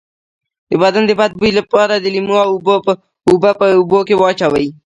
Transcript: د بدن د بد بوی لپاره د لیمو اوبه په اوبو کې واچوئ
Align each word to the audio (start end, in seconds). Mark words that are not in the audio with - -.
د 0.69 0.71
بدن 0.83 1.03
د 1.07 1.11
بد 1.19 1.31
بوی 1.39 1.51
لپاره 1.59 1.93
د 1.97 2.05
لیمو 2.15 2.35
اوبه 3.29 3.51
په 3.61 3.65
اوبو 3.77 3.99
کې 4.07 4.15
واچوئ 4.17 4.67